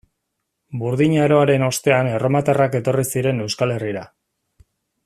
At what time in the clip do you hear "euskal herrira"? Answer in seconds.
3.47-4.05